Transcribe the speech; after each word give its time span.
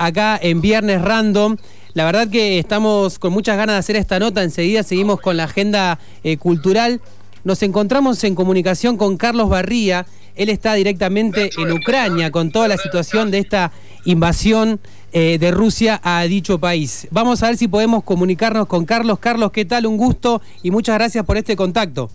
acá 0.00 0.38
en 0.42 0.60
Viernes 0.60 1.02
Random. 1.02 1.56
La 1.92 2.04
verdad 2.04 2.28
que 2.28 2.58
estamos 2.58 3.18
con 3.18 3.32
muchas 3.32 3.56
ganas 3.56 3.74
de 3.74 3.78
hacer 3.78 3.96
esta 3.96 4.18
nota. 4.18 4.42
Enseguida 4.42 4.82
seguimos 4.82 5.20
con 5.20 5.36
la 5.36 5.44
agenda 5.44 5.98
eh, 6.24 6.36
cultural. 6.36 7.00
Nos 7.44 7.62
encontramos 7.62 8.22
en 8.24 8.34
comunicación 8.34 8.96
con 8.96 9.16
Carlos 9.16 9.48
Barría. 9.48 10.06
Él 10.36 10.48
está 10.48 10.74
directamente 10.74 11.50
en 11.58 11.72
Ucrania 11.72 12.30
con 12.30 12.50
toda 12.50 12.68
la 12.68 12.76
situación 12.76 13.30
de 13.30 13.38
esta 13.38 13.72
invasión 14.04 14.80
eh, 15.12 15.38
de 15.38 15.50
Rusia 15.50 16.00
a 16.02 16.22
dicho 16.22 16.58
país. 16.58 17.08
Vamos 17.10 17.42
a 17.42 17.48
ver 17.48 17.56
si 17.56 17.68
podemos 17.68 18.04
comunicarnos 18.04 18.66
con 18.66 18.86
Carlos. 18.86 19.18
Carlos, 19.18 19.50
¿qué 19.50 19.64
tal? 19.64 19.86
Un 19.86 19.96
gusto 19.96 20.40
y 20.62 20.70
muchas 20.70 20.94
gracias 20.96 21.24
por 21.24 21.36
este 21.36 21.56
contacto. 21.56 22.10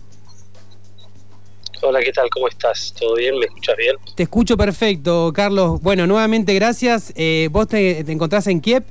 Hola, 1.82 2.00
¿qué 2.00 2.12
tal? 2.12 2.30
¿Cómo 2.30 2.48
estás? 2.48 2.94
¿Todo 2.98 3.16
bien? 3.16 3.38
¿Me 3.38 3.44
escuchas 3.44 3.76
bien? 3.76 3.96
Te 4.14 4.22
escucho 4.22 4.56
perfecto, 4.56 5.30
Carlos. 5.34 5.80
Bueno, 5.82 6.06
nuevamente 6.06 6.54
gracias. 6.54 7.12
Eh, 7.16 7.48
¿Vos 7.50 7.68
te, 7.68 8.00
encontrás 8.10 8.46
en 8.46 8.60
Kiev? 8.60 8.84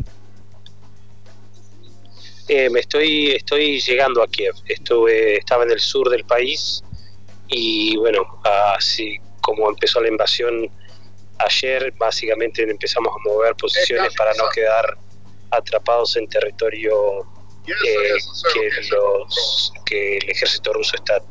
Eh, 2.48 2.70
me 2.70 2.82
estoy, 2.82 3.32
estoy 3.32 3.80
llegando 3.80 4.22
a 4.22 4.28
Kiev. 4.28 4.54
Estuve, 4.68 5.38
estaba 5.38 5.64
en 5.64 5.72
el 5.72 5.80
sur 5.80 6.10
del 6.10 6.26
país 6.26 6.84
y 7.48 7.98
bueno, 7.98 8.24
así 8.76 9.18
como 9.42 9.68
empezó 9.70 10.00
la 10.02 10.10
invasión 10.10 10.70
ayer, 11.40 11.92
básicamente 11.98 12.64
empezamos 12.64 13.12
a 13.14 13.30
mover 13.30 13.56
posiciones 13.56 14.14
para 14.16 14.34
no 14.36 14.46
quedar 14.54 14.98
atrapados 15.50 16.16
en 16.18 16.28
territorio 16.28 17.22
eh, 17.68 17.74
que, 18.54 18.70
los, 18.92 19.74
que 19.86 20.18
el 20.18 20.30
ejército 20.30 20.72
ruso 20.74 20.96
está 20.96 21.22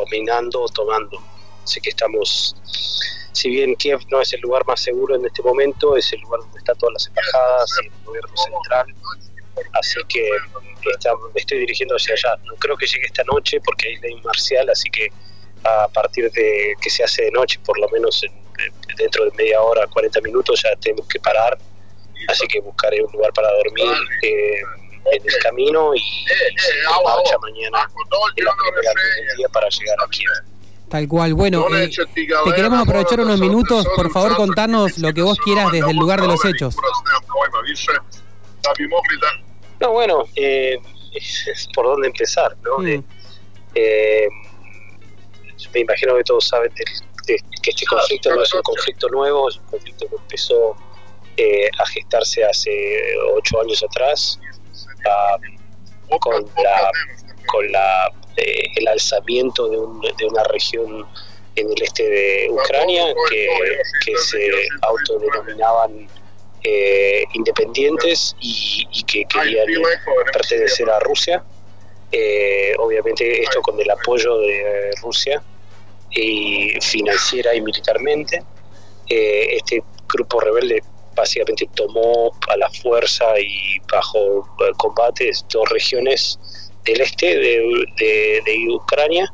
dominando 0.00 0.62
o 0.62 0.68
tomando. 0.68 1.18
Así 1.64 1.80
que 1.80 1.90
estamos, 1.90 2.56
si 3.32 3.50
bien 3.50 3.76
Kiev 3.76 4.00
no 4.10 4.20
es 4.20 4.32
el 4.32 4.40
lugar 4.40 4.64
más 4.66 4.80
seguro 4.80 5.14
en 5.16 5.24
este 5.26 5.42
momento, 5.42 5.96
es 5.96 6.12
el 6.12 6.20
lugar 6.20 6.40
donde 6.40 6.58
están 6.58 6.76
todas 6.78 6.94
las 6.94 7.06
embajadas 7.08 7.70
y 7.82 7.86
el 7.86 7.92
gobierno 8.04 8.36
central. 8.36 8.86
Así 9.72 10.00
que 10.08 10.30
me 11.34 11.40
estoy 11.40 11.58
dirigiendo 11.58 11.96
hacia 11.96 12.14
allá. 12.14 12.40
No 12.44 12.54
creo 12.56 12.76
que 12.76 12.86
llegue 12.86 13.06
esta 13.06 13.24
noche 13.24 13.60
porque 13.60 13.88
hay 13.88 13.96
ley 13.96 14.20
marcial, 14.22 14.70
así 14.70 14.88
que 14.90 15.08
a 15.64 15.88
partir 15.88 16.30
de 16.30 16.74
que 16.80 16.90
se 16.90 17.04
hace 17.04 17.24
de 17.24 17.30
noche, 17.32 17.58
por 17.64 17.78
lo 17.78 17.88
menos 17.88 18.24
dentro 18.96 19.24
de 19.24 19.30
media 19.32 19.60
hora, 19.60 19.86
40 19.86 20.20
minutos, 20.20 20.62
ya 20.62 20.74
tenemos 20.76 21.06
que 21.08 21.20
parar. 21.20 21.58
Así 22.28 22.46
que 22.46 22.60
buscaré 22.60 23.02
un 23.02 23.12
lugar 23.12 23.32
para 23.32 23.50
dormir. 23.52 23.92
Eh, 24.22 24.62
en 25.12 25.22
el 25.22 25.38
camino 25.42 25.94
y 25.94 26.00
se 26.56 26.72
marcha 27.04 27.38
mañana 27.38 27.88
en 28.36 28.44
la 28.44 28.54
primera 28.56 28.92
del 29.28 29.36
día 29.36 29.48
para 29.48 29.68
llegar 29.68 29.96
aquí. 30.06 30.24
Tal 30.88 31.06
cual. 31.06 31.34
Bueno, 31.34 31.66
eh, 31.74 31.90
te 32.14 32.52
queremos 32.54 32.80
aprovechar 32.80 33.20
unos 33.20 33.38
minutos. 33.38 33.86
Por 33.94 34.10
favor, 34.10 34.36
contanos 34.36 34.98
lo 34.98 35.12
que 35.12 35.22
vos 35.22 35.38
quieras 35.38 35.70
desde 35.70 35.90
el 35.90 35.96
lugar 35.96 36.20
de 36.20 36.28
los 36.28 36.42
hechos. 36.44 36.76
No, 39.80 39.92
bueno, 39.92 40.24
eh, 40.34 40.78
es 41.14 41.68
por 41.74 41.86
dónde 41.86 42.08
empezar, 42.08 42.56
¿no? 42.62 42.78
Mm. 42.78 43.04
Eh, 43.74 44.28
me 45.74 45.80
imagino 45.80 46.16
que 46.16 46.24
todos 46.24 46.48
saben 46.48 46.72
que 46.74 46.84
este 47.70 47.86
conflicto 47.86 48.34
no 48.34 48.42
es 48.42 48.54
un 48.54 48.62
conflicto 48.62 49.08
nuevo, 49.10 49.48
es 49.50 49.56
un 49.58 49.64
conflicto 49.66 50.06
que 50.08 50.16
empezó 50.16 50.76
a 51.78 51.86
gestarse 51.86 52.44
hace 52.44 53.14
ocho 53.36 53.60
años 53.60 53.84
atrás 53.84 54.40
con 56.20 56.44
la 56.62 56.90
con 57.46 57.72
la 57.72 58.10
eh, 58.36 58.62
el 58.76 58.88
alzamiento 58.88 59.68
de, 59.68 59.78
de, 60.16 60.26
una 60.26 60.44
región 60.44 61.06
en 61.56 61.66
el 61.70 61.82
este 61.82 62.08
de 62.08 62.48
Ucrania 62.50 63.06
que, 63.28 63.48
que 64.04 64.16
se 64.16 64.50
autodenominaban 64.82 66.08
eh, 66.62 67.24
independientes 67.32 68.36
y, 68.40 68.86
que 69.04 69.24
querían 69.24 69.66
pertenecer 70.32 70.88
a 70.88 71.00
Rusia. 71.00 71.42
Eh, 72.12 72.74
obviamente 72.78 73.42
esto 73.42 73.60
con 73.60 73.80
el 73.80 73.90
apoyo 73.90 74.38
de 74.38 74.92
Rusia 75.02 75.42
y 76.10 76.78
financiera 76.80 77.54
y 77.54 77.60
militarmente. 77.60 78.42
este 79.08 79.82
grupo 80.06 80.40
rebelde 80.40 80.82
básicamente 81.18 81.68
tomó 81.74 82.32
a 82.48 82.56
la 82.56 82.70
fuerza 82.70 83.38
y 83.38 83.78
bajo 83.92 84.48
combates 84.76 85.44
dos 85.50 85.68
regiones 85.70 86.38
del 86.84 87.00
este 87.00 87.36
de, 87.36 88.68
Ucrania 88.70 89.30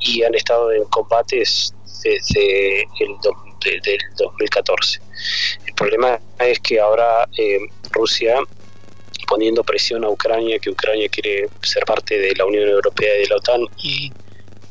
y 0.00 0.22
han 0.22 0.34
estado 0.34 0.72
en 0.72 0.84
combates 0.84 1.74
desde 2.04 2.82
el 2.82 3.16
del 3.62 3.98
2014. 4.16 5.00
El 5.66 5.74
problema 5.74 6.18
es 6.40 6.58
que 6.60 6.80
ahora 6.80 7.28
eh, 7.38 7.60
Rusia 7.92 8.38
poniendo 9.28 9.64
presión 9.64 10.04
a 10.04 10.10
Ucrania, 10.10 10.58
que 10.58 10.68
Ucrania 10.68 11.08
quiere 11.08 11.48
ser 11.62 11.84
parte 11.84 12.18
de 12.18 12.34
la 12.34 12.44
Unión 12.44 12.68
Europea 12.68 13.16
y 13.16 13.20
de 13.22 13.28
la 13.28 13.36
OTAN 13.36 13.62
y, 13.82 14.12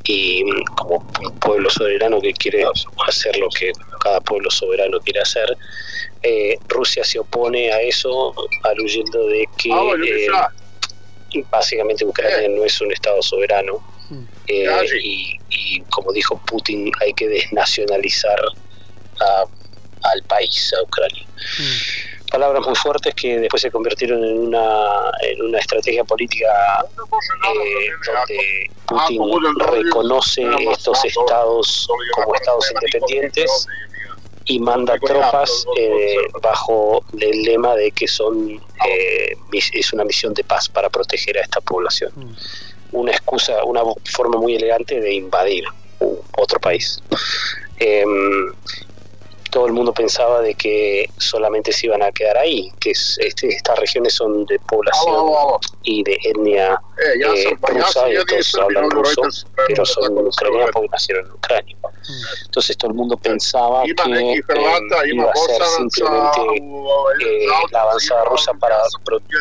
y 0.04 0.44
como 0.76 1.06
un 1.22 1.40
pueblo 1.40 1.70
soberano 1.70 2.20
que 2.22 2.34
quiere 2.34 2.66
hacer 3.08 3.38
lo 3.38 3.50
que 3.50 3.72
cada 4.00 4.20
pueblo 4.22 4.50
soberano 4.50 5.00
quiere 5.00 5.22
hacer, 5.22 5.58
eh, 6.24 6.58
Rusia 6.68 7.04
se 7.04 7.20
opone 7.20 7.72
a 7.72 7.82
eso 7.82 8.34
aluyendo 8.64 9.28
de 9.28 9.48
que 9.58 9.72
ah, 9.72 10.50
eh, 11.34 11.44
básicamente 11.50 12.06
Ucrania 12.06 12.50
no 12.50 12.64
es 12.64 12.80
un 12.82 12.92
Estado 12.92 13.22
soberano 13.22 13.84
mm. 14.10 14.24
eh, 14.48 15.38
y, 15.50 15.82
como 15.90 16.12
dijo 16.12 16.40
Putin 16.46 16.92
hay 17.02 17.14
que 17.14 17.28
desnacionalizar 17.28 18.40
al 20.04 20.24
país, 20.24 20.74
a 20.78 20.84
Ucrania. 20.84 21.26
Mm. 21.60 22.11
Palabras 22.32 22.66
muy 22.66 22.76
fuertes 22.76 23.14
que 23.14 23.40
después 23.40 23.62
se 23.62 23.70
convirtieron 23.70 24.24
en 24.24 24.40
una, 24.40 25.12
en 25.22 25.42
una 25.42 25.60
estrategia 25.60 26.04
política 26.06 26.48
donde 26.96 28.72
Putin 28.88 29.22
reconoce 29.60 30.44
estos 30.72 31.04
estados 31.04 31.88
como 32.16 32.34
estados 32.36 32.72
independientes 32.74 33.68
y 34.46 34.60
manda 34.60 34.98
tropas 34.98 35.66
eh, 35.78 36.16
bajo 36.42 37.04
el 37.20 37.44
lema 37.44 37.76
de 37.76 37.92
que 37.92 38.08
son 38.08 38.50
eh, 38.50 39.36
es 39.74 39.94
una 39.94 40.04
misión 40.04 40.34
de 40.34 40.44
paz 40.44 40.70
para 40.70 40.90
proteger 40.90 41.38
a 41.38 41.42
esta 41.42 41.62
población. 41.62 42.12
Una 42.92 43.12
excusa, 43.12 43.64
una 43.64 43.82
forma 44.06 44.38
muy 44.38 44.56
elegante 44.56 45.00
de 45.00 45.14
invadir 45.14 45.66
otro 46.38 46.60
país. 46.60 47.02
Em, 47.80 48.54
todo 49.52 49.68
el 49.68 49.74
mundo 49.74 49.94
pensaba 49.94 50.42
de 50.42 50.56
que 50.56 51.10
solamente 51.18 51.72
se 51.72 51.86
iban 51.88 52.02
a 52.02 52.12
quedar 52.12 52.38
ahí, 52.38 52.72
que 52.80 52.92
este, 52.92 53.50
estas 53.50 53.78
regiones 53.78 54.14
son 54.16 54.46
de 54.46 54.58
población 54.60 55.26
y 55.84 56.04
de 56.04 56.18
etnia 56.24 56.82
eh, 57.02 57.58
rusa, 57.62 58.10
y 58.10 58.26
todos 58.26 58.56
hablan 58.56 58.90
ruso, 58.92 59.22
pero 59.68 59.86
son 59.86 60.18
ucranianos 60.18 60.70
porque 60.74 60.90
nacieron 60.92 61.26
en 61.26 61.32
Ucrania. 61.32 61.76
Mm. 61.84 62.46
Entonces 62.46 62.78
todo 62.78 62.92
el 62.92 62.98
mundo 62.98 63.18
pensaba 63.18 63.84
que 63.84 63.92
eh, 63.92 64.44
iba 65.06 65.32
a 65.32 65.36
ser 65.36 65.64
simplemente 65.78 66.42
eh, 67.22 67.46
la 67.72 67.82
avanzada 67.82 68.26
rusa 68.26 68.54
para, 68.54 68.78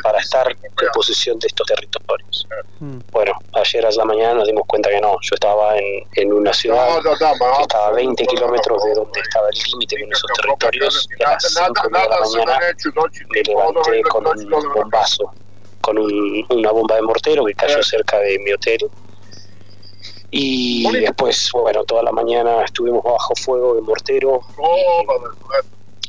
para 0.03 0.19
estar 0.19 0.51
en 0.51 0.57
posesión 0.95 1.39
de 1.39 1.47
estos 1.49 1.67
territorios. 1.67 2.47
Mm. 2.81 2.99
Bueno, 3.11 3.33
ayer 3.55 3.87
a 3.87 3.91
la 3.91 4.05
mañana 4.05 4.35
nos 4.35 4.47
dimos 4.47 4.65
cuenta 4.67 4.91
que 4.91 5.01
no, 5.01 5.17
yo 5.23 5.35
estaba 5.35 5.77
en, 5.77 6.07
en 6.17 6.33
una 6.33 6.53
ciudad 6.53 7.01
que 7.03 7.13
estaba 7.13 7.89
a 7.89 7.93
20 7.93 8.27
kilómetros 8.27 8.83
de 8.85 8.95
donde 8.95 9.21
estaba 9.21 9.49
el 9.49 9.59
límite 9.71 10.03
en 10.03 10.13
esos 10.13 10.31
territorios 10.41 11.09
a 11.25 11.33
las 11.33 11.43
5 11.43 11.89
de 11.89 11.91
la 11.91 12.21
mañana 12.21 12.61
me 13.31 13.43
levanté 13.43 14.03
con 14.03 14.27
un 14.27 14.73
bombazo, 14.75 15.33
con 15.81 15.99
una 15.99 16.71
bomba 16.73 16.97
de 16.97 17.03
mortero 17.03 17.45
que 17.45 17.55
cayó 17.55 17.83
cerca 17.83 18.19
de 18.19 18.39
mi 18.39 18.53
hotel. 18.53 18.79
Y 20.31 20.91
después, 20.93 21.51
bueno, 21.53 21.85
toda 21.85 22.03
la 22.03 22.13
mañana 22.13 22.65
estuvimos 22.65 23.03
bajo 23.03 23.35
fuego 23.35 23.75
de 23.75 23.81
mortero. 23.81 24.41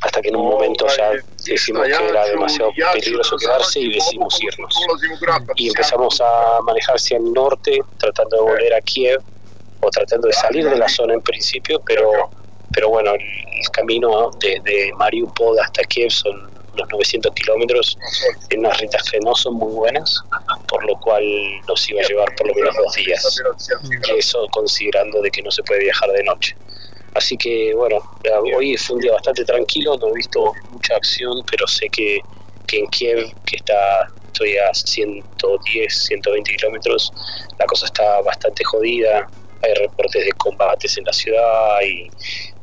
hasta 0.02 0.22
que 0.22 0.30
en 0.30 0.36
un 0.36 0.50
momento 0.50 0.86
ya 0.98 1.12
decimos 1.46 1.84
que 1.86 1.94
era 1.94 2.26
demasiado 2.26 2.72
peligroso 2.94 3.38
quedarse 3.38 3.80
y 3.80 3.94
decidimos 3.94 4.42
irnos. 4.42 4.76
Y 5.56 5.70
empezamos 5.70 6.22
a 6.22 6.60
manejar 6.64 6.96
hacia 6.96 7.18
el 7.18 7.34
norte, 7.34 7.80
tratando 7.98 8.38
de 8.38 8.42
volver 8.44 8.74
a 8.74 8.82
Kiev, 8.82 9.22
o 9.80 9.90
tratando 9.90 10.28
de 10.28 10.34
salir 10.34 10.70
de 10.70 10.78
la 10.78 10.88
zona 10.88 11.14
en 11.14 11.22
principio, 11.22 11.82
pero 11.86 12.30
pero 12.74 12.90
bueno, 12.90 13.14
el, 13.14 13.70
camino 13.72 14.32
desde 14.40 14.92
Mariupol 14.94 15.58
hasta 15.60 15.84
Kiev 15.84 16.12
son 16.12 16.50
unos 16.82 16.92
900 16.92 17.34
kilómetros 17.34 17.98
en 18.50 18.60
unas 18.60 18.80
rutas 18.82 19.04
que 19.10 19.20
no 19.20 19.36
son 19.36 19.56
muy 19.56 19.72
buenas, 19.74 20.22
por 20.68 20.84
lo 20.86 20.98
cual 21.00 21.24
nos 21.68 21.90
iba 21.90 22.02
a 22.02 22.08
llevar 22.08 22.36
por 22.36 22.48
lo 22.48 22.56
menos 22.56 22.76
dos 22.76 22.96
días. 22.96 23.42
Y 24.08 24.18
eso 24.18 24.48
considerando 24.52 25.22
de 25.22 25.32
que 25.32 25.42
no 25.42 25.52
se 25.52 25.64
puede 25.64 25.82
viajar 25.84 26.12
de 26.12 26.24
noche. 26.24 26.56
Así 27.14 27.38
que 27.38 27.74
bueno, 27.76 27.98
hoy 28.56 28.78
fue 28.78 28.96
un 28.96 29.02
día 29.02 29.14
bastante 29.14 29.44
tranquilo, 29.44 29.98
no 29.98 30.10
he 30.10 30.14
visto 30.14 30.54
mucha 30.72 30.96
acción, 30.96 31.44
pero 31.50 31.68
sé 31.68 31.90
que, 31.90 32.20
que 32.68 32.80
en 32.80 32.88
Kiev, 32.88 33.34
que 33.46 33.58
está 33.58 34.08
estoy 34.32 34.58
a 34.58 34.74
110, 34.74 35.94
120 35.94 36.56
kilómetros, 36.56 37.12
la 37.60 37.66
cosa 37.66 37.86
está 37.86 38.22
bastante 38.22 38.64
jodida, 38.64 39.30
hay 39.64 39.74
reportes 39.76 40.26
de 40.26 40.32
combates 40.34 40.98
en 40.98 41.06
la 41.06 41.14
ciudad 41.14 41.82
y 41.82 42.10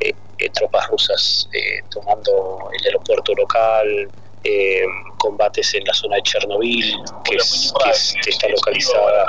eh, 0.00 0.14
eh, 0.38 0.50
tropas 0.50 0.86
rusas 0.88 1.48
eh, 1.52 1.82
tomando 1.90 2.70
el 2.72 2.86
aeropuerto 2.86 3.34
local, 3.34 4.08
eh, 4.44 4.84
combates 5.18 5.74
en 5.74 5.82
la 5.84 5.92
zona 5.92 6.16
de 6.16 6.22
Chernobyl, 6.22 6.94
que, 7.24 7.36
está 7.36 8.48
localizada 8.48 9.26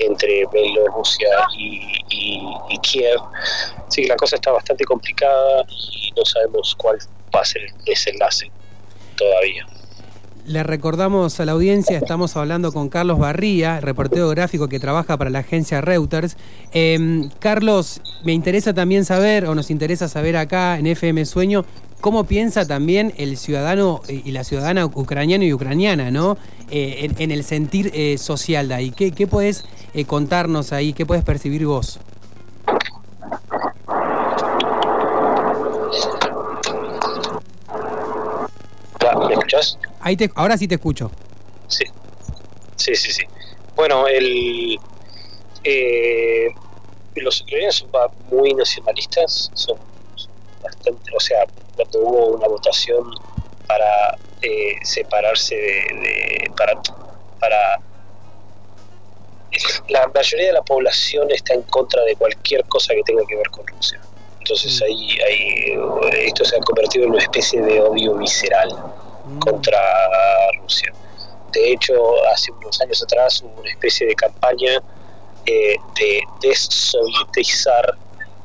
entre 0.00 0.46
Bielorrusia 0.50 1.46
y, 1.58 2.02
y, 2.08 2.78
Kiev. 2.78 3.20
Así 3.86 4.02
que 4.02 4.08
la 4.08 4.16
cosa 4.16 4.36
está 4.36 4.50
bastante 4.52 4.84
complicada 4.84 5.62
y 5.68 6.10
no 6.16 6.24
sabemos 6.24 6.74
cuál 6.78 6.98
va 7.34 7.40
a 7.40 7.44
ser 7.44 7.62
el 7.62 7.84
desenlace 7.84 8.50
todavía. 9.16 9.66
Le 10.46 10.62
recordamos 10.62 11.40
a 11.40 11.44
la 11.44 11.52
audiencia, 11.52 11.98
estamos 11.98 12.36
hablando 12.36 12.70
con 12.70 12.88
Carlos 12.88 13.18
Barría, 13.18 13.80
reportero 13.80 14.28
gráfico 14.28 14.68
que 14.68 14.78
trabaja 14.78 15.16
para 15.16 15.28
la 15.28 15.40
agencia 15.40 15.80
Reuters. 15.80 16.36
Em, 16.72 17.30
Carlos, 17.40 18.00
me 18.24 18.32
interesa 18.32 18.72
también 18.72 19.04
saber, 19.04 19.46
o 19.46 19.56
nos 19.56 19.72
interesa 19.72 20.06
saber 20.06 20.36
acá 20.36 20.78
en 20.78 20.86
FM 20.86 21.24
Sueño, 21.26 21.64
cómo 22.00 22.24
piensa 22.24 22.64
también 22.64 23.12
el 23.16 23.38
ciudadano 23.38 24.02
y 24.08 24.30
la 24.30 24.44
ciudadana 24.44 24.86
ucraniano 24.86 25.42
y 25.42 25.52
ucraniana, 25.52 26.12
¿no? 26.12 26.38
Eh, 26.70 27.10
en, 27.18 27.30
el 27.32 27.42
sentir 27.42 27.90
eh, 27.92 28.16
social 28.16 28.68
de 28.68 28.74
ahí. 28.74 28.90
¿Qué, 28.92 29.10
qué 29.10 29.28
eh, 29.94 30.04
contarnos 30.04 30.72
ahí? 30.72 30.92
¿Qué 30.92 31.04
puedes 31.04 31.24
percibir 31.24 31.66
vos? 31.66 31.98
Escuchás? 40.12 40.36
ahora 40.36 40.56
sí 40.56 40.68
te 40.68 40.76
escucho. 40.76 41.10
Sí, 41.68 41.84
sí, 42.76 42.94
sí, 42.94 43.12
sí. 43.12 43.22
Bueno, 43.74 44.06
el, 44.06 44.78
eh, 45.64 46.48
los 47.16 47.40
ucranianos 47.40 47.76
son 47.76 47.90
muy 48.30 48.54
nacionalistas, 48.54 49.50
son, 49.54 49.78
bastante, 50.62 51.10
o 51.14 51.20
sea, 51.20 51.44
cuando 51.74 52.00
hubo 52.00 52.26
una 52.36 52.48
votación 52.48 53.04
para 53.66 54.16
eh, 54.42 54.76
separarse 54.82 55.54
de, 55.54 56.50
para, 56.56 56.80
para 57.40 57.80
la 59.88 60.06
mayoría 60.08 60.46
de 60.46 60.52
la 60.52 60.62
población 60.62 61.30
está 61.30 61.54
en 61.54 61.62
contra 61.62 62.02
de 62.04 62.14
cualquier 62.16 62.64
cosa 62.64 62.94
que 62.94 63.02
tenga 63.02 63.22
que 63.28 63.36
ver 63.36 63.50
con 63.50 63.66
Rusia. 63.66 64.00
Entonces 64.38 64.80
mm. 64.80 64.84
ahí, 64.84 65.18
ahí 65.20 66.26
esto 66.26 66.44
se 66.44 66.56
ha 66.56 66.60
convertido 66.60 67.04
en 67.04 67.10
una 67.10 67.22
especie 67.22 67.60
de 67.60 67.80
odio 67.80 68.14
visceral 68.14 68.74
contra 69.40 69.78
Rusia. 70.60 70.92
De 71.52 71.72
hecho, 71.72 71.94
hace 72.32 72.52
unos 72.52 72.80
años 72.80 73.02
atrás 73.02 73.42
hubo 73.42 73.60
una 73.60 73.70
especie 73.70 74.06
de 74.06 74.14
campaña 74.14 74.82
eh, 75.46 75.76
de 75.98 76.20
desovietizar 76.40 77.94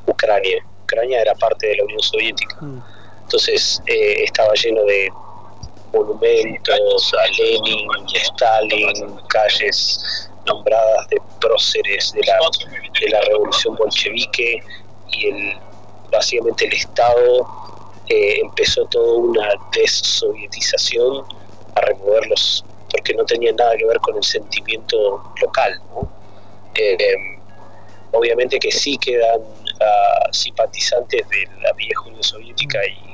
Ucrania. 0.06 0.64
Ucrania 0.84 1.20
era 1.20 1.34
parte 1.34 1.66
de 1.66 1.76
la 1.76 1.84
Unión 1.84 2.00
Soviética. 2.00 2.56
Mm. 2.60 2.82
Entonces 3.24 3.82
eh, 3.86 4.24
estaba 4.24 4.52
lleno 4.54 4.82
de 4.84 5.10
monumentos 5.92 7.12
a 7.14 7.26
Lenin 7.38 7.88
y 8.08 8.16
Stalin, 8.18 9.20
calles 9.28 10.30
nombradas 10.46 11.08
de 11.08 11.18
próceres 11.40 12.12
de 12.12 12.20
la, 12.24 12.38
de 13.00 13.08
la 13.10 13.20
revolución 13.22 13.76
bolchevique 13.76 14.62
y 15.10 15.26
el, 15.28 15.58
básicamente 16.10 16.66
el 16.66 16.72
Estado 16.72 17.46
eh, 18.12 18.40
empezó 18.42 18.84
toda 18.86 19.14
una 19.14 19.48
desovietización 19.74 21.24
a 21.74 21.80
removerlos 21.80 22.62
porque 22.90 23.14
no 23.14 23.24
tenía 23.24 23.52
nada 23.54 23.74
que 23.74 23.86
ver 23.86 23.98
con 24.00 24.16
el 24.16 24.22
sentimiento 24.22 25.24
local. 25.40 25.80
Eh, 26.74 26.98
obviamente 28.12 28.58
que 28.58 28.70
sí 28.70 28.98
quedan 28.98 29.40
ah, 29.80 30.28
simpatizantes 30.30 31.26
de 31.26 31.48
la 31.62 31.72
vieja 31.72 32.02
Unión 32.02 32.22
Soviética 32.22 32.78
y, 32.86 33.12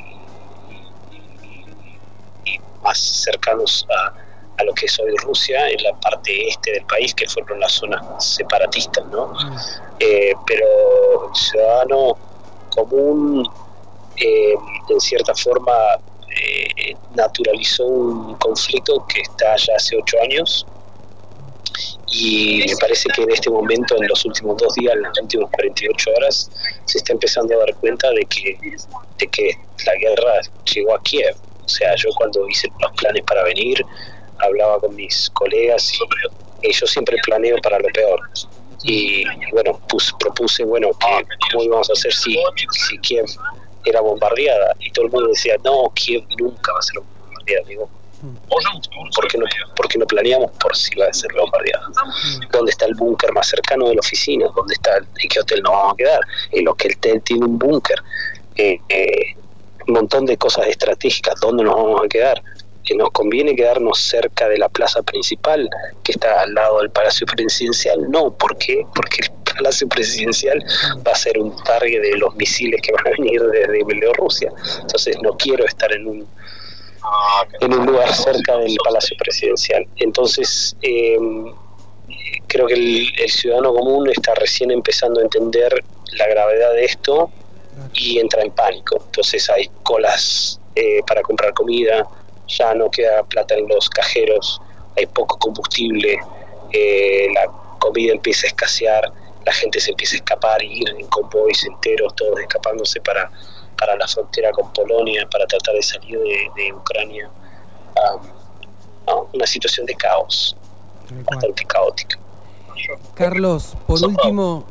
más 2.83 2.99
cercanos 2.99 3.87
a, 3.91 4.15
a, 4.61 4.65
lo 4.65 4.73
que 4.75 4.87
es 4.87 4.99
hoy 4.99 5.15
Rusia 5.19 5.69
en 5.69 5.83
la 5.85 5.93
parte 6.00 6.49
este 6.49 6.73
del 6.73 6.85
país, 6.87 7.15
que 7.15 7.29
fueron 7.29 7.61
las 7.61 7.73
zonas 7.73 8.03
separatistas. 8.35 9.05
¿no? 9.06 9.29
Mm. 9.29 9.56
Eh, 10.00 10.33
pero 10.45 11.29
el 11.29 11.37
ciudadano 11.37 12.17
común 12.71 13.49
eh, 14.20 14.55
en 14.88 15.00
cierta 15.00 15.35
forma 15.35 15.73
eh, 16.31 16.94
naturalizó 17.15 17.85
un 17.85 18.35
conflicto 18.37 19.05
que 19.09 19.20
está 19.20 19.56
ya 19.56 19.75
hace 19.76 19.97
ocho 19.97 20.17
años 20.23 20.67
y 22.11 22.65
me 22.67 22.76
parece 22.76 23.09
que 23.15 23.23
en 23.23 23.31
este 23.31 23.50
momento, 23.50 23.97
en 23.97 24.09
los 24.09 24.25
últimos 24.25 24.56
dos 24.56 24.75
días, 24.75 24.94
en 24.94 25.03
las 25.03 25.19
últimas 25.20 25.50
48 25.50 26.11
horas, 26.17 26.50
se 26.87 26.99
está 26.99 27.12
empezando 27.12 27.55
a 27.55 27.59
dar 27.59 27.75
cuenta 27.76 28.11
de 28.11 28.25
que, 28.25 28.59
de 29.19 29.26
que 29.29 29.50
la 29.85 29.94
guerra 29.97 30.41
llegó 30.75 30.94
a 30.94 31.03
Kiev. 31.03 31.37
O 31.64 31.69
sea, 31.69 31.94
yo 31.97 32.09
cuando 32.17 32.49
hice 32.49 32.69
los 32.81 32.93
planes 32.93 33.23
para 33.25 33.43
venir, 33.44 33.85
hablaba 34.38 34.81
con 34.81 34.94
mis 34.97 35.29
colegas 35.31 35.93
y, 35.93 36.73
yo 36.73 36.87
siempre 36.87 37.17
planeo 37.25 37.59
para 37.59 37.79
lo 37.79 37.88
peor. 37.88 38.21
Y, 38.82 39.25
bueno, 39.53 39.79
propuse, 40.19 40.64
bueno, 40.64 40.91
¿cómo 41.53 41.64
íbamos 41.64 41.91
a 41.91 41.93
hacer 41.93 42.12
si, 42.12 42.38
si 42.88 42.99
Kiev 42.99 43.26
era 43.88 44.00
bombardeada 44.00 44.75
y 44.81 44.90
todo 44.93 45.06
el 45.06 45.12
mundo 45.12 45.29
decía, 45.29 45.56
no, 45.64 45.90
Kiev 45.94 46.25
nunca 46.38 46.73
va 46.73 46.79
a 46.79 46.82
ser 46.82 47.00
bombardeada. 47.00 47.67
Digo, 47.67 47.88
¿por 48.49 49.29
qué, 49.29 49.38
no, 49.38 49.46
¿por 49.76 49.99
no 49.99 50.06
planeamos 50.06 50.50
por 50.52 50.76
si 50.76 50.94
va 50.96 51.06
a 51.06 51.12
ser 51.12 51.32
bombardeada? 51.35 51.87
¿Dónde 52.50 52.70
está 52.70 52.87
el 52.87 52.94
búnker 52.94 53.32
más 53.32 53.49
cercano 53.49 53.88
de 53.88 53.94
la 53.94 54.00
oficina? 54.00 54.46
¿Dónde 54.55 54.75
está, 54.75 54.96
en 54.99 55.29
qué 55.29 55.40
hotel 55.40 55.62
nos 55.62 55.73
vamos 55.73 55.94
a 55.94 55.96
quedar? 55.96 56.20
En 56.52 56.64
lo 56.64 56.75
que 56.75 56.88
el 56.88 56.94
hotel 56.96 57.23
tiene 57.23 57.44
un 57.44 57.58
búnker. 57.58 57.99
Eh, 58.56 58.79
eh, 58.88 59.35
un 59.87 59.94
montón 59.94 60.26
de 60.26 60.37
cosas 60.37 60.67
estratégicas, 60.67 61.35
¿dónde 61.40 61.64
nos 61.64 61.75
vamos 61.75 62.02
a 62.05 62.08
quedar? 62.08 62.43
que 62.88 62.94
nos 62.94 63.11
conviene 63.11 63.55
quedarnos 63.55 63.99
cerca 64.00 64.49
de 64.49 64.56
la 64.56 64.70
plaza 64.70 65.02
principal, 65.02 65.69
que 66.02 66.12
está 66.12 66.40
al 66.40 66.55
lado 66.55 66.79
del 66.79 66.88
Palacio 66.88 67.26
Presidencial. 67.26 68.11
No, 68.11 68.31
¿por 68.31 68.56
qué? 68.56 68.87
Porque 68.94 69.19
el 69.20 69.31
Palacio 69.58 69.88
Presidencial 69.88 70.64
va 71.06 71.12
a 71.12 71.16
ser 71.16 71.38
un 71.38 71.55
target 71.64 72.00
de 72.00 72.16
los 72.16 72.34
misiles 72.37 72.81
que 72.81 72.93
van 72.93 73.08
a 73.08 73.10
venir 73.10 73.43
desde 73.43 73.84
Bielorrusia. 73.84 74.52
Entonces 74.81 75.16
no 75.22 75.37
quiero 75.37 75.66
estar 75.66 75.93
en 75.93 76.06
un 76.06 76.28
en 77.60 77.72
un 77.72 77.87
lugar 77.87 78.12
cerca 78.12 78.58
del 78.58 78.76
Palacio 78.84 79.16
Presidencial. 79.19 79.87
Entonces, 79.96 80.76
em, 80.82 81.52
creo 82.46 82.66
que 82.66 82.75
el, 82.75 83.31
ciudadano 83.31 83.72
común 83.75 84.08
está 84.10 84.34
recién 84.34 84.70
empezando 84.70 85.20
a 85.20 85.22
entender 85.22 85.84
la 86.12 86.26
gravedad 86.28 86.72
de 86.72 86.84
esto 86.84 87.31
y 87.94 88.19
entra 88.19 88.43
en 88.43 88.50
pánico. 88.52 89.02
Entonces 89.06 89.49
hay 89.50 89.70
colas 89.82 90.61
eh, 90.75 91.00
para 91.06 91.22
comprar 91.22 91.52
comida, 91.54 92.06
ya 92.49 92.75
no 92.75 92.90
queda 92.90 93.22
plata 93.25 93.54
en 93.54 93.69
los 93.69 93.88
cajeros, 93.90 94.61
hay 94.97 95.06
poco 95.06 95.38
combustible, 95.38 96.18
eh, 96.73 97.28
la 97.35 97.47
comida 97.78 98.12
empieza 98.12 98.47
a 98.47 98.49
escasear, 98.49 99.12
la 99.45 99.52
gente 99.52 99.80
se 99.80 99.90
empieza 99.90 100.16
a 100.16 100.18
escapar 100.18 100.62
y 100.62 100.83
ir 100.83 100.90
en 100.90 101.07
convoys 101.09 101.64
enteros, 101.64 102.14
todos 102.16 102.38
escapándose 102.40 103.00
para, 103.00 103.30
para 103.78 103.97
la 103.97 104.07
frontera 104.07 104.50
con 104.52 104.73
Polonia, 104.73 105.28
para 105.30 105.47
tratar 105.47 105.75
de 105.75 105.83
salir 105.83 106.18
de, 106.18 106.73
Ucrania. 106.73 107.30
una 109.33 109.47
situación 109.47 109.87
de 109.87 109.95
caos, 109.95 110.57
bastante 111.30 111.64
caótica. 111.64 112.18
Carlos, 113.14 113.76
por 113.87 114.04
último, 114.04 114.66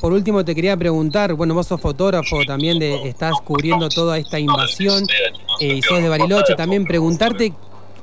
por 0.00 0.12
último 0.12 0.44
te 0.44 0.54
quería 0.54 0.76
preguntar, 0.76 1.34
bueno, 1.34 1.54
vos 1.54 1.66
sos 1.66 1.80
fotógrafo 1.80 2.44
también, 2.46 2.78
de, 2.78 3.08
estás 3.08 3.34
cubriendo 3.44 3.88
toda 3.88 4.18
esta 4.18 4.38
invasión 4.38 5.06
eh, 5.60 5.66
y 5.74 5.82
sos 5.82 6.02
de 6.02 6.08
Bariloche, 6.08 6.54
también 6.54 6.84
preguntarte 6.84 7.52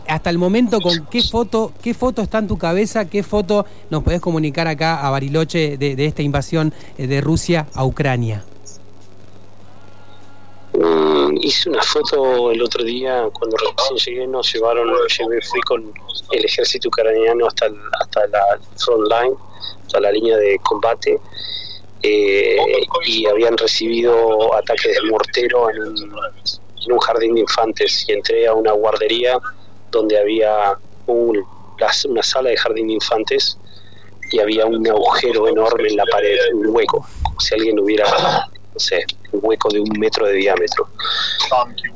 hasta 0.07 0.29
el 0.29 0.37
momento 0.37 0.79
con 0.81 1.05
qué 1.07 1.21
foto, 1.21 1.71
qué 1.81 1.93
foto 1.93 2.21
está 2.21 2.39
en 2.39 2.47
tu 2.47 2.57
cabeza, 2.57 3.09
qué 3.09 3.23
foto 3.23 3.65
nos 3.89 4.03
podés 4.03 4.21
comunicar 4.21 4.67
acá 4.67 5.05
a 5.05 5.09
Bariloche 5.09 5.77
de, 5.77 6.05
esta 6.05 6.21
invasión 6.21 6.73
eh, 6.97 7.07
de 7.07 7.21
Rusia 7.21 7.67
a 7.73 7.85
Ucrania. 7.85 8.43
Mm, 10.73 11.37
hice 11.41 11.69
una 11.69 11.83
foto 11.83 12.51
el 12.51 12.61
otro 12.61 12.83
día 12.83 13.27
cuando 13.31 13.55
recién 13.57 14.15
llegué, 14.15 14.27
nos 14.27 14.51
llevaron, 14.51 14.87
llevé, 14.87 15.41
fui 15.41 15.61
con 15.61 15.93
el 16.31 16.45
ejército 16.45 16.87
ucraniano 16.87 17.47
hasta, 17.47 17.67
hasta 18.01 18.27
la 18.27 18.59
front 18.77 19.07
line, 19.07 19.35
hasta 19.85 19.99
la 19.99 20.11
línea 20.11 20.37
de 20.37 20.57
combate 20.63 21.19
eh, 22.05 22.57
y 23.05 23.25
habían 23.27 23.57
recibido 23.57 24.53
ataques 24.55 24.93
de 24.93 25.09
mortero 25.09 25.69
en 25.69 25.79
un, 26.91 26.99
jardín 26.99 27.35
de 27.35 27.41
infantes 27.41 28.05
y 28.09 28.11
entré 28.11 28.45
a 28.45 28.53
una 28.53 28.73
guardería 28.73 29.39
donde 29.93 30.19
había 30.19 30.77
un, 31.07 31.45
una 32.09 32.23
sala 32.23 32.49
de 32.49 32.57
jardín 32.57 32.87
de 32.87 32.93
infantes 32.93 33.57
y 34.31 34.39
había 34.39 34.65
un 34.65 34.85
agujero 34.89 35.47
enorme 35.47 35.87
en 35.87 35.95
la 35.95 36.05
pared, 36.11 36.37
un 36.53 36.67
hueco, 36.75 37.05
como 37.21 37.39
si 37.39 37.53
alguien 37.53 37.79
hubiera, 37.79 38.05
no 38.73 38.79
sé, 38.79 39.05
un 39.31 39.39
hueco 39.43 39.69
de 39.69 39.79
un 39.79 39.89
metro 39.99 40.25
de 40.25 40.33
diámetro. 40.33 40.87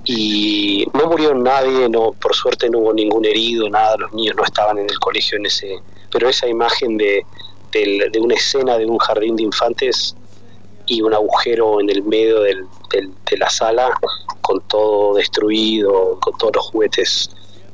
Y 0.05 0.85
no 0.93 1.07
murió 1.07 1.33
nadie, 1.33 1.89
no, 1.89 2.13
por 2.13 2.35
suerte 2.35 2.69
no 2.69 2.79
hubo 2.79 2.93
ningún 2.93 3.25
herido, 3.25 3.67
nada, 3.69 3.97
los 3.97 4.13
niños 4.13 4.35
no 4.35 4.43
estaban 4.43 4.77
en 4.77 4.87
el 4.89 4.99
colegio 4.99 5.37
en 5.37 5.47
ese, 5.47 5.79
pero 6.11 6.29
esa 6.29 6.47
imagen 6.47 6.97
de, 6.97 7.25
de 7.71 8.19
una 8.19 8.35
escena 8.35 8.77
de 8.77 8.85
un 8.85 8.99
jardín 8.99 9.35
de 9.35 9.43
infantes 9.43 10.15
y 10.85 11.01
un 11.01 11.13
agujero 11.13 11.81
en 11.81 11.89
el 11.89 12.03
medio 12.03 12.41
de 12.41 13.37
la 13.37 13.49
sala 13.49 13.91
con 14.41 14.61
todo 14.67 15.15
destruido, 15.15 16.17
con 16.21 16.37
todos 16.37 16.55
los 16.55 16.67
juguetes 16.67 17.29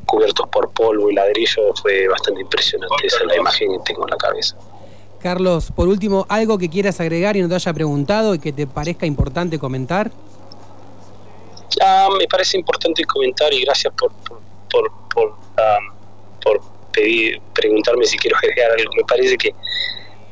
cubiertos 0.05 0.47
por 0.49 0.71
polvo 0.71 1.09
y 1.09 1.15
ladrillo, 1.15 1.73
fue 1.81 2.07
bastante 2.07 2.41
impresionante. 2.41 3.07
Esa 3.07 3.17
es 3.17 3.25
la 3.25 3.35
imagen 3.37 3.71
que 3.71 3.79
tengo 3.85 4.05
en 4.05 4.11
la 4.11 4.17
cabeza. 4.17 4.57
Carlos, 5.21 5.71
por 5.71 5.87
último, 5.87 6.25
algo 6.27 6.57
que 6.57 6.69
quieras 6.69 6.99
agregar 6.99 7.37
y 7.37 7.41
no 7.41 7.47
te 7.47 7.55
haya 7.55 7.73
preguntado 7.73 8.35
y 8.35 8.39
que 8.39 8.51
te 8.51 8.67
parezca 8.67 9.05
importante 9.05 9.57
comentar. 9.57 10.11
Ah, 11.81 12.09
me 12.17 12.27
parece 12.27 12.57
importante 12.57 13.03
comentar 13.05 13.53
y 13.53 13.61
gracias 13.61 13.93
por, 13.93 14.11
por, 14.69 14.91
por, 15.13 15.35
por, 16.43 16.61
pedir, 16.91 17.41
preguntarme 17.53 18.05
si 18.05 18.17
quiero 18.17 18.37
agregar 18.43 18.71
algo. 18.71 18.91
Me 18.97 19.03
parece 19.03 19.37
que, 19.37 19.55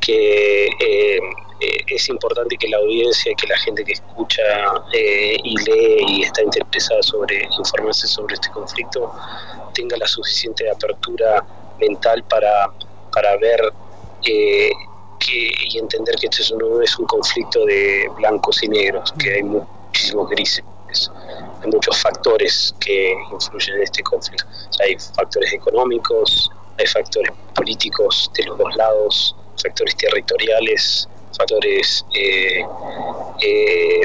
que 0.01 0.65
eh, 0.67 1.19
eh, 1.61 1.83
es 1.87 2.09
importante 2.09 2.57
que 2.57 2.67
la 2.67 2.77
audiencia, 2.77 3.33
que 3.37 3.47
la 3.47 3.57
gente 3.57 3.83
que 3.83 3.93
escucha 3.93 4.41
eh, 4.93 5.37
y 5.43 5.55
lee 5.63 6.05
y 6.07 6.23
está 6.23 6.41
interesada 6.41 7.03
sobre 7.03 7.47
informarse 7.57 8.07
sobre 8.07 8.33
este 8.33 8.49
conflicto 8.49 9.13
tenga 9.71 9.97
la 9.97 10.07
suficiente 10.07 10.69
apertura 10.69 11.45
mental 11.79 12.23
para, 12.23 12.71
para 13.13 13.37
ver 13.37 13.73
que, 14.21 14.71
y 15.29 15.77
entender 15.77 16.15
que 16.15 16.27
este 16.27 16.55
no 16.55 16.81
es 16.81 16.97
un 16.97 17.05
conflicto 17.05 17.65
de 17.65 18.09
blancos 18.17 18.63
y 18.63 18.67
negros, 18.67 19.13
que 19.17 19.35
hay 19.35 19.43
muchísimos 19.43 20.29
grises 20.29 20.63
hay 21.63 21.71
muchos 21.71 22.01
factores 22.01 22.73
que 22.79 23.13
influyen 23.31 23.75
en 23.77 23.83
este 23.83 24.03
conflicto. 24.03 24.45
hay 24.79 24.97
factores 25.15 25.53
económicos, 25.53 26.49
hay 26.79 26.87
factores 26.87 27.31
políticos 27.55 28.31
de 28.35 28.45
los 28.45 28.57
dos 28.57 28.75
lados, 28.75 29.35
factores 29.61 29.95
territoriales, 29.95 31.07
factores 31.37 32.05
eh, 32.13 32.65
eh, 33.41 34.01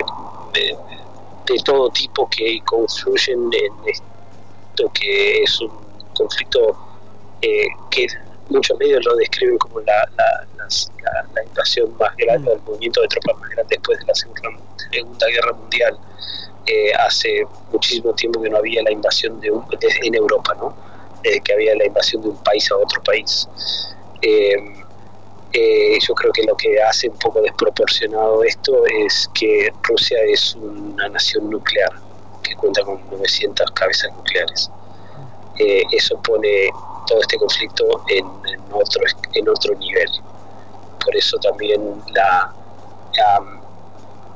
de, 0.53 0.77
todo 1.65 1.89
tipo 1.91 2.29
que 2.29 2.61
confluyen 2.65 3.51
en 3.53 3.73
que 4.95 5.43
es 5.43 5.61
un 5.61 5.71
conflicto 6.15 6.77
eh, 7.43 7.67
que 7.91 8.07
muchos 8.49 8.79
medios 8.79 9.05
lo 9.05 9.17
describen 9.17 9.59
como 9.59 9.81
la, 9.81 10.09
la, 10.17 11.45
invasión 11.45 11.97
más 11.99 12.15
grande, 12.17 12.53
el 12.53 12.61
movimiento 12.63 13.01
de 13.01 13.09
tropas 13.09 13.39
más 13.41 13.51
grande 13.51 13.77
después 13.77 13.99
de 13.99 14.07
la 14.07 14.15
Segunda 14.15 15.27
Guerra 15.29 15.53
Mundial. 15.53 15.99
hace 16.99 17.47
muchísimo 17.73 18.13
tiempo 18.15 18.43
que 18.43 18.51
no 18.51 18.59
había 18.59 18.83
la 18.83 18.93
invasión 18.93 19.41
de, 19.41 19.51
un, 19.51 19.65
en 20.03 20.15
Europa, 20.15 20.55
¿no? 20.59 20.77
que 21.23 21.53
había 21.53 21.75
la 21.75 21.87
invasión 21.87 22.23
de 22.23 22.29
un 22.29 22.43
país 22.43 22.71
a 22.71 22.77
otro 22.77 23.03
país. 23.03 23.49
Eh, 25.59 25.99
yo 26.07 26.15
creo 26.15 26.33
que 26.33 26.43
lo 26.43 26.55
que 26.55 26.83
hace 26.83 27.09
un 27.09 27.19
poco 27.19 27.41
desproporcionado 27.41 28.45
esto 28.45 28.85
es 28.87 29.31
que 29.33 29.73
Rusia 29.85 30.19
es 30.29 30.55
una 30.57 31.09
nación 31.09 31.49
nuclear 31.49 31.91
que 32.47 32.55
cuenta 32.57 32.83
con 32.83 33.01
900 33.11 33.71
cabezas 33.73 34.13
nucleares. 34.17 34.71
Eh, 35.59 35.83
eso 35.93 36.21
pone 36.23 36.69
todo 37.07 37.21
este 37.21 37.39
conflicto 37.39 37.85
en, 38.09 38.27
otro, 38.73 39.03
en 39.33 39.49
otro 39.49 39.75
nivel. 39.77 40.11
Por 41.05 41.17
eso 41.17 41.39
también 41.39 42.03
la, 42.13 42.53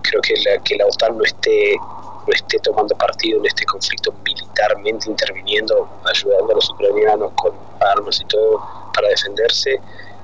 creo 0.02 0.20
que 0.22 0.34
la, 0.44 0.62
que 0.62 0.76
la 0.76 0.86
OTAN 0.86 1.18
no 1.18 1.24
esté, 1.24 1.76
no 1.78 2.32
esté 2.32 2.58
tomando 2.60 2.96
partido 2.96 3.38
en 3.38 3.46
este 3.46 3.64
conflicto 3.64 4.12
militarmente, 4.24 5.10
interviniendo, 5.10 5.88
ayudando 6.04 6.52
a 6.52 6.54
los 6.54 6.70
ucranianos 6.70 7.32
con 7.34 7.52
armas 7.80 8.20
y 8.20 8.24
todo 8.26 8.64
para 8.94 9.08
defenderse, 9.08 9.80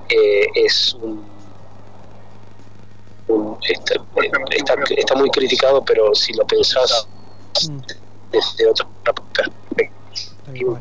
eh, 0.08 0.46
es 0.54 0.94
un, 0.94 1.26
está, 3.62 5.16
muy 5.16 5.30
criticado, 5.30 5.84
pero 5.84 6.14
si 6.14 6.32
lo 6.34 6.46
pensás 6.46 7.08
desde 8.30 8.68
otra 8.68 8.86
perspectiva. 9.32 10.80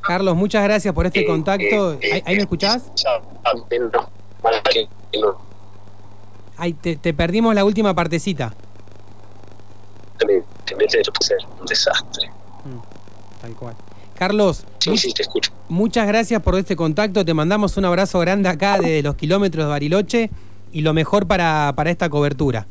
Carlos, 0.00 0.36
muchas 0.36 0.64
gracias 0.64 0.92
por 0.94 1.06
este 1.06 1.20
eh, 1.20 1.26
contacto. 1.26 1.94
Eh, 2.00 2.22
¿Ahí, 2.26 2.36
me 2.36 2.42
escuchás? 2.42 2.90
Ahí 6.56 6.72
te, 6.72 6.96
te, 6.96 7.14
perdimos 7.14 7.54
la 7.54 7.64
última 7.64 7.94
partecita. 7.94 8.54
un 10.22 11.66
desastre. 11.66 12.30
Mm, 12.64 13.40
tal 13.40 13.54
cual. 13.54 13.76
Carlos, 14.14 14.64
muchas 15.68 16.06
gracias 16.06 16.40
por 16.42 16.56
este 16.56 16.76
contacto. 16.76 17.24
Te 17.24 17.34
mandamos 17.34 17.76
un 17.76 17.84
abrazo 17.84 18.20
grande 18.20 18.48
acá 18.48 18.78
de 18.78 19.02
los 19.02 19.16
kilómetros 19.16 19.64
de 19.64 19.70
Bariloche 19.70 20.30
y 20.72 20.82
lo 20.82 20.94
mejor 20.94 21.26
para, 21.26 21.72
para 21.74 21.90
esta 21.90 22.08
cobertura. 22.08 22.66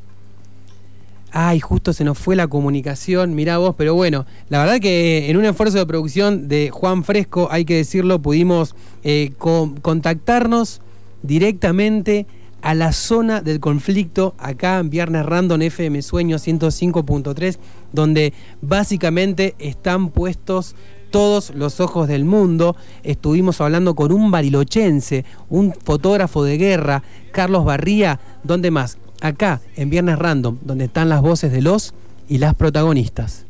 Ay, 1.35 1.59
justo 1.59 1.93
se 1.93 2.03
nos 2.03 2.19
fue 2.19 2.35
la 2.35 2.45
comunicación, 2.45 3.33
mirá 3.33 3.57
vos, 3.57 3.73
pero 3.75 3.95
bueno, 3.95 4.27
la 4.49 4.59
verdad 4.59 4.79
que 4.79 5.31
en 5.31 5.37
un 5.37 5.45
esfuerzo 5.45 5.79
de 5.79 5.85
producción 5.87 6.47
de 6.47 6.69
Juan 6.69 7.03
Fresco, 7.03 7.47
hay 7.49 7.65
que 7.65 7.75
decirlo, 7.75 8.21
pudimos 8.21 8.75
eh, 9.03 9.31
contactarnos 9.39 10.81
directamente 11.23 12.27
a 12.61 12.75
la 12.75 12.93
zona 12.93 13.41
del 13.41 13.59
conflicto 13.59 14.35
acá 14.37 14.77
en 14.77 14.91
Viernes 14.91 15.25
Random 15.25 15.59
FM 15.63 16.03
Sueño 16.03 16.37
105.3, 16.37 17.57
donde 17.91 18.31
básicamente 18.61 19.55
están 19.57 20.11
puestos 20.11 20.75
todos 21.09 21.51
los 21.55 21.79
ojos 21.79 22.07
del 22.07 22.25
mundo. 22.25 22.75
Estuvimos 23.01 23.59
hablando 23.59 23.95
con 23.95 24.11
un 24.11 24.29
barilochense, 24.29 25.25
un 25.49 25.73
fotógrafo 25.73 26.43
de 26.43 26.57
guerra, 26.59 27.01
Carlos 27.31 27.65
Barría. 27.65 28.19
¿Dónde 28.43 28.69
más? 28.69 28.99
Acá, 29.23 29.61
en 29.77 29.89
Viernes 29.89 30.19
Random, 30.19 30.57
donde 30.63 30.85
están 30.85 31.07
las 31.07 31.21
voces 31.21 31.49
de 31.53 31.61
los 31.61 31.93
y 32.27 32.39
las 32.39 32.55
protagonistas. 32.55 33.45